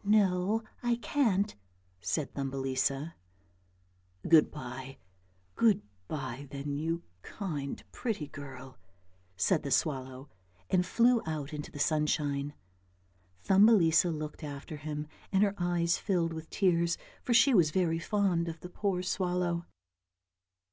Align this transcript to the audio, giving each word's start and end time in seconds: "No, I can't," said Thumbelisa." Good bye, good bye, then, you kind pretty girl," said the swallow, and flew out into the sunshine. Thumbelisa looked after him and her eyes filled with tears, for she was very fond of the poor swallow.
"No, 0.04 0.62
I 0.80 0.94
can't," 0.94 1.56
said 2.00 2.32
Thumbelisa." 2.34 3.14
Good 4.28 4.48
bye, 4.48 4.98
good 5.56 5.82
bye, 6.06 6.46
then, 6.52 6.76
you 6.76 7.02
kind 7.22 7.82
pretty 7.90 8.28
girl," 8.28 8.78
said 9.36 9.64
the 9.64 9.72
swallow, 9.72 10.28
and 10.70 10.86
flew 10.86 11.20
out 11.26 11.52
into 11.52 11.72
the 11.72 11.80
sunshine. 11.80 12.54
Thumbelisa 13.44 14.12
looked 14.12 14.44
after 14.44 14.76
him 14.76 15.08
and 15.32 15.42
her 15.42 15.54
eyes 15.58 15.98
filled 15.98 16.32
with 16.32 16.48
tears, 16.48 16.96
for 17.24 17.34
she 17.34 17.52
was 17.52 17.72
very 17.72 17.98
fond 17.98 18.46
of 18.46 18.60
the 18.60 18.70
poor 18.70 19.02
swallow. 19.02 19.66